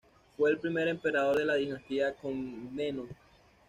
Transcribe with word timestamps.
Fue 0.35 0.49
el 0.49 0.57
primer 0.57 0.87
emperador 0.87 1.37
de 1.37 1.45
la 1.45 1.53
dinastía 1.53 2.15
Comneno. 2.15 3.05